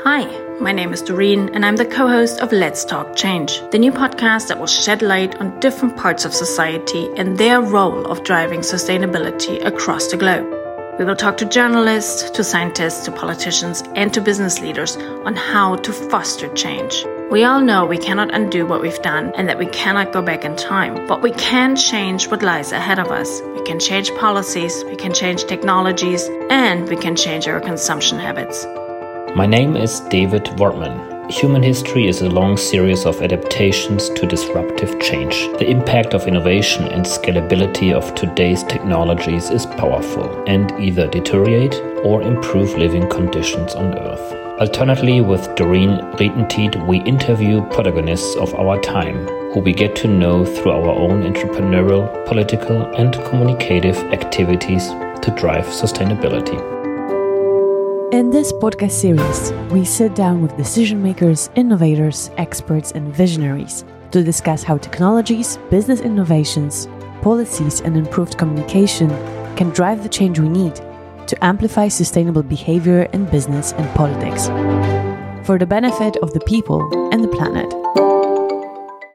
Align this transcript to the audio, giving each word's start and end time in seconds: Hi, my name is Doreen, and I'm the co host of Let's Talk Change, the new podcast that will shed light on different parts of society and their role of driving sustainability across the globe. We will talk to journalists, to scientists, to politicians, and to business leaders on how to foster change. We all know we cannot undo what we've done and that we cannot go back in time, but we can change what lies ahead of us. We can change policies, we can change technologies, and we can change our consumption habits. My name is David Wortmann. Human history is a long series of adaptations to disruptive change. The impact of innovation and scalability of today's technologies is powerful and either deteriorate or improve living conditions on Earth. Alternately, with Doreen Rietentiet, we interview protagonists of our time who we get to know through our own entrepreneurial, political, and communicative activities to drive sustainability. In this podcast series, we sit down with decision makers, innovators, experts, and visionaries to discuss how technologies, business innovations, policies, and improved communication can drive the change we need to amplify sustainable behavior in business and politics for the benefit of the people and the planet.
Hi, 0.00 0.26
my 0.58 0.72
name 0.72 0.92
is 0.92 1.00
Doreen, 1.00 1.50
and 1.54 1.64
I'm 1.64 1.76
the 1.76 1.84
co 1.84 2.08
host 2.08 2.40
of 2.40 2.50
Let's 2.50 2.84
Talk 2.84 3.14
Change, 3.14 3.60
the 3.70 3.78
new 3.78 3.92
podcast 3.92 4.48
that 4.48 4.58
will 4.58 4.66
shed 4.66 5.00
light 5.00 5.36
on 5.36 5.60
different 5.60 5.96
parts 5.96 6.24
of 6.24 6.34
society 6.34 7.08
and 7.16 7.38
their 7.38 7.60
role 7.60 8.06
of 8.06 8.24
driving 8.24 8.60
sustainability 8.60 9.64
across 9.64 10.08
the 10.08 10.16
globe. 10.16 10.44
We 10.98 11.04
will 11.04 11.14
talk 11.14 11.36
to 11.36 11.44
journalists, 11.44 12.30
to 12.30 12.42
scientists, 12.42 13.04
to 13.04 13.12
politicians, 13.12 13.84
and 13.94 14.12
to 14.12 14.20
business 14.20 14.60
leaders 14.60 14.96
on 14.96 15.36
how 15.36 15.76
to 15.76 15.92
foster 15.92 16.52
change. 16.54 17.06
We 17.30 17.44
all 17.44 17.60
know 17.60 17.86
we 17.86 17.96
cannot 17.96 18.34
undo 18.34 18.66
what 18.66 18.82
we've 18.82 19.02
done 19.02 19.32
and 19.36 19.48
that 19.48 19.58
we 19.58 19.66
cannot 19.66 20.12
go 20.12 20.20
back 20.20 20.44
in 20.44 20.56
time, 20.56 21.06
but 21.06 21.22
we 21.22 21.30
can 21.30 21.76
change 21.76 22.26
what 22.26 22.42
lies 22.42 22.72
ahead 22.72 22.98
of 22.98 23.12
us. 23.12 23.40
We 23.54 23.62
can 23.62 23.78
change 23.78 24.12
policies, 24.16 24.84
we 24.84 24.96
can 24.96 25.14
change 25.14 25.44
technologies, 25.44 26.28
and 26.50 26.88
we 26.88 26.96
can 26.96 27.14
change 27.14 27.46
our 27.46 27.60
consumption 27.60 28.18
habits. 28.18 28.66
My 29.34 29.46
name 29.46 29.78
is 29.78 30.00
David 30.10 30.44
Wortmann. 30.58 31.30
Human 31.30 31.62
history 31.62 32.06
is 32.06 32.20
a 32.20 32.28
long 32.28 32.58
series 32.58 33.06
of 33.06 33.22
adaptations 33.22 34.10
to 34.10 34.26
disruptive 34.26 35.00
change. 35.00 35.34
The 35.58 35.70
impact 35.70 36.12
of 36.12 36.26
innovation 36.26 36.84
and 36.88 37.02
scalability 37.06 37.94
of 37.94 38.14
today's 38.14 38.62
technologies 38.62 39.48
is 39.48 39.64
powerful 39.64 40.44
and 40.46 40.70
either 40.78 41.08
deteriorate 41.08 41.80
or 42.04 42.20
improve 42.20 42.76
living 42.76 43.08
conditions 43.08 43.74
on 43.74 43.98
Earth. 43.98 44.60
Alternately, 44.60 45.22
with 45.22 45.54
Doreen 45.54 46.00
Rietentiet, 46.18 46.86
we 46.86 46.98
interview 46.98 47.66
protagonists 47.70 48.36
of 48.36 48.54
our 48.56 48.78
time 48.82 49.26
who 49.54 49.60
we 49.60 49.72
get 49.72 49.96
to 49.96 50.08
know 50.08 50.44
through 50.44 50.72
our 50.72 50.90
own 50.90 51.22
entrepreneurial, 51.22 52.26
political, 52.26 52.82
and 52.96 53.14
communicative 53.24 53.96
activities 54.12 54.88
to 55.22 55.34
drive 55.38 55.64
sustainability. 55.64 56.81
In 58.12 58.28
this 58.28 58.52
podcast 58.52 58.90
series, 58.90 59.52
we 59.72 59.86
sit 59.86 60.14
down 60.14 60.42
with 60.42 60.54
decision 60.58 61.02
makers, 61.02 61.48
innovators, 61.54 62.30
experts, 62.36 62.92
and 62.92 63.08
visionaries 63.16 63.86
to 64.10 64.22
discuss 64.22 64.62
how 64.62 64.76
technologies, 64.76 65.56
business 65.70 66.02
innovations, 66.02 66.88
policies, 67.22 67.80
and 67.80 67.96
improved 67.96 68.36
communication 68.36 69.08
can 69.56 69.70
drive 69.70 70.02
the 70.02 70.10
change 70.10 70.38
we 70.38 70.50
need 70.50 70.74
to 71.26 71.42
amplify 71.42 71.88
sustainable 71.88 72.42
behavior 72.42 73.04
in 73.14 73.24
business 73.24 73.72
and 73.72 73.88
politics 73.94 74.48
for 75.46 75.58
the 75.58 75.64
benefit 75.64 76.18
of 76.18 76.34
the 76.34 76.40
people 76.40 76.82
and 77.14 77.24
the 77.24 77.28
planet. 77.28 77.72